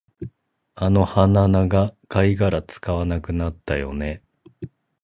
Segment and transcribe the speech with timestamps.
[0.73, 4.23] あの鼻長、貝殻使わなくなったよね